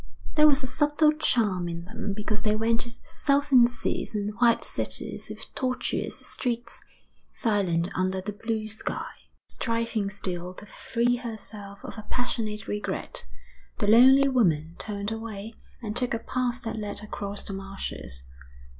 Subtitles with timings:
[0.33, 4.63] There was a subtle charm in them because they went to Southern seas and white
[4.63, 6.81] cities with tortuous streets,
[7.31, 9.11] silent under the blue sky.
[9.47, 13.27] Striving still to free herself of a passionate regret,
[13.77, 15.53] the lonely woman turned away
[15.83, 18.23] and took a path that led across the marshes.